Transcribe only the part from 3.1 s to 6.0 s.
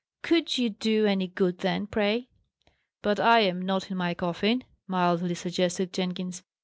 I am not in my coffin," mildly suggested